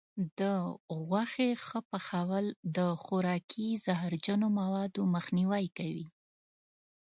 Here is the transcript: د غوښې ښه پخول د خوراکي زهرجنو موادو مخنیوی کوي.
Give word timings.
د 0.39 0.41
غوښې 1.07 1.49
ښه 1.65 1.79
پخول 1.91 2.45
د 2.77 2.79
خوراکي 3.03 3.67
زهرجنو 3.85 4.47
موادو 4.59 5.01
مخنیوی 5.15 5.65
کوي. 5.77 6.07